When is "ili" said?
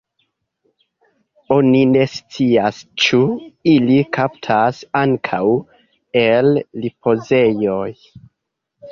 3.73-3.97